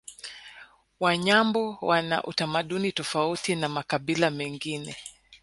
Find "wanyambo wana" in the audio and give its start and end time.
0.99-2.23